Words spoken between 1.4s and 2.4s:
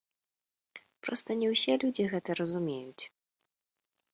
не ўсе людзі гэта